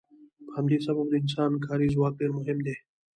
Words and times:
په 0.45 0.49
همدې 0.57 0.77
سبب 0.87 1.05
د 1.09 1.13
انسان 1.21 1.51
کاري 1.65 1.87
ځواک 1.95 2.13
ډیر 2.19 2.31
مهم 2.39 2.57
دی. 2.65 2.75